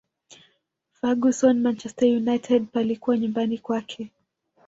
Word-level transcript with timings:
ferguson 0.91 1.59
manchester 1.61 2.07
united 2.17 2.67
palikuwa 2.71 3.17
nyumbani 3.17 3.57
kwake 3.57 4.09